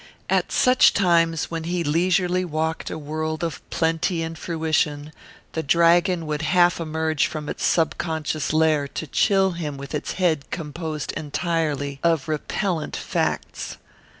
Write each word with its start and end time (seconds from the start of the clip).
At 0.31 0.51
such 0.51 0.95
times 0.95 1.51
when 1.51 1.65
he 1.65 1.83
leisurely 1.83 2.43
walked 2.43 2.89
a 2.89 2.97
world 2.97 3.43
of 3.43 3.61
plenty 3.69 4.23
and 4.23 4.35
fruition, 4.35 5.13
the 5.51 5.61
dragon 5.61 6.25
would 6.25 6.41
half 6.41 6.79
emerge 6.79 7.27
from 7.27 7.47
its 7.47 7.63
subconscious 7.63 8.51
lair 8.51 8.87
to 8.87 9.05
chill 9.05 9.51
him 9.51 9.77
with 9.77 9.93
its 9.93 10.13
head 10.13 10.49
composed 10.49 11.11
entirely 11.11 11.99
of 12.03 12.27
repellent 12.27 12.95
facts. 12.95 13.77